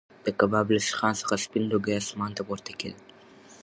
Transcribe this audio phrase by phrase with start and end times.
[0.25, 2.99] د کباب له سیخانو څخه سپین لوګی اسمان ته پورته کېده.